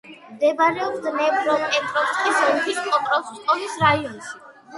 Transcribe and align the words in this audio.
მდებარეობს 0.35 1.03
დნეპროპეტროვსკის 1.03 2.41
ოლქის 2.47 2.81
პოკროვსკოეს 2.87 3.79
რაიონში. 3.85 4.35